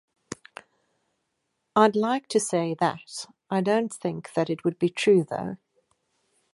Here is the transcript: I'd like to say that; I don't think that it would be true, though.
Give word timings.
I'd 1.75 1.95
like 1.95 2.27
to 2.29 2.39
say 2.39 2.73
that; 2.79 3.27
I 3.51 3.61
don't 3.61 3.93
think 3.93 4.33
that 4.33 4.49
it 4.49 4.63
would 4.63 4.79
be 4.79 4.89
true, 4.89 5.23
though. 5.23 5.57